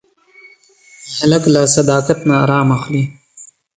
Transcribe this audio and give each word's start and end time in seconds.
هلک 1.19 1.43
له 1.53 1.61
صداقت 1.75 2.19
نه 2.29 2.35
ارام 2.43 2.67
اخلي. 2.77 3.03